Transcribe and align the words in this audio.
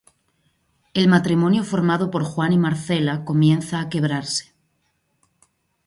El 0.95 1.07
matrimonio 1.07 1.63
formado 1.63 2.09
por 2.09 2.23
Juan 2.23 2.53
y 2.53 2.57
Marcela 2.57 3.23
comienza 3.23 3.79
a 3.79 3.87
quebrarse. 3.87 4.51